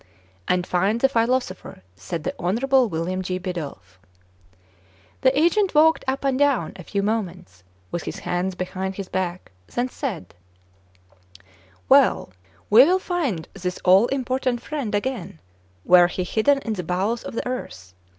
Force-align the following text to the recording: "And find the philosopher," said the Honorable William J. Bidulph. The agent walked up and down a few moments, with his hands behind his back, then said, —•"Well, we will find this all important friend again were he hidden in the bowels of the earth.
"And 0.47 0.65
find 0.65 0.99
the 0.99 1.07
philosopher," 1.07 1.83
said 1.95 2.23
the 2.23 2.33
Honorable 2.39 2.89
William 2.89 3.21
J. 3.21 3.37
Bidulph. 3.37 3.99
The 5.21 5.39
agent 5.39 5.75
walked 5.75 6.03
up 6.07 6.23
and 6.25 6.39
down 6.39 6.73
a 6.75 6.83
few 6.83 7.03
moments, 7.03 7.63
with 7.91 8.05
his 8.05 8.17
hands 8.17 8.55
behind 8.55 8.95
his 8.95 9.09
back, 9.09 9.51
then 9.67 9.89
said, 9.89 10.33
—•"Well, 11.87 12.31
we 12.67 12.83
will 12.83 12.97
find 12.97 13.47
this 13.53 13.77
all 13.85 14.07
important 14.07 14.59
friend 14.63 14.95
again 14.95 15.39
were 15.85 16.07
he 16.07 16.23
hidden 16.23 16.57
in 16.65 16.73
the 16.73 16.83
bowels 16.83 17.21
of 17.23 17.35
the 17.35 17.47
earth. 17.47 17.93